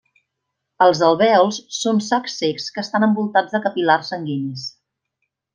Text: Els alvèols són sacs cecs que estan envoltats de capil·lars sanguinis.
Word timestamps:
Els 0.85 1.01
alvèols 1.07 1.59
són 1.81 2.01
sacs 2.07 2.39
cecs 2.41 2.67
que 2.77 2.85
estan 2.87 3.09
envoltats 3.09 3.55
de 3.57 3.65
capil·lars 3.67 4.11
sanguinis. 4.15 4.69